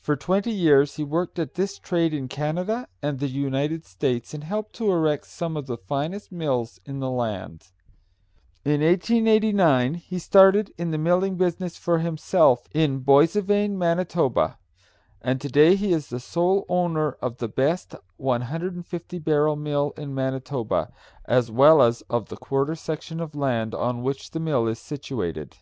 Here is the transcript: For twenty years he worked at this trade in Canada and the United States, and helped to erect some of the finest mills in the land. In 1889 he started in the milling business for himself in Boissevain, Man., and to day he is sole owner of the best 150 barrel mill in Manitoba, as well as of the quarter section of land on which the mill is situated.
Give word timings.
For 0.00 0.16
twenty 0.16 0.52
years 0.52 0.94
he 0.96 1.04
worked 1.04 1.38
at 1.38 1.52
this 1.52 1.78
trade 1.78 2.14
in 2.14 2.28
Canada 2.28 2.88
and 3.02 3.18
the 3.18 3.28
United 3.28 3.84
States, 3.84 4.32
and 4.32 4.42
helped 4.42 4.72
to 4.76 4.90
erect 4.90 5.26
some 5.26 5.54
of 5.54 5.66
the 5.66 5.76
finest 5.76 6.32
mills 6.32 6.80
in 6.86 7.00
the 7.00 7.10
land. 7.10 7.68
In 8.64 8.80
1889 8.80 9.96
he 9.96 10.18
started 10.18 10.72
in 10.78 10.92
the 10.92 10.96
milling 10.96 11.36
business 11.36 11.76
for 11.76 11.98
himself 11.98 12.70
in 12.72 13.00
Boissevain, 13.04 13.76
Man., 13.76 13.98
and 15.20 15.40
to 15.42 15.48
day 15.50 15.76
he 15.76 15.92
is 15.92 16.06
sole 16.24 16.64
owner 16.70 17.18
of 17.20 17.36
the 17.36 17.46
best 17.48 17.94
150 18.16 19.18
barrel 19.18 19.56
mill 19.56 19.92
in 19.94 20.14
Manitoba, 20.14 20.90
as 21.26 21.50
well 21.50 21.82
as 21.82 22.00
of 22.08 22.30
the 22.30 22.36
quarter 22.38 22.74
section 22.74 23.20
of 23.20 23.34
land 23.34 23.74
on 23.74 24.00
which 24.02 24.30
the 24.30 24.40
mill 24.40 24.66
is 24.66 24.78
situated. 24.78 25.58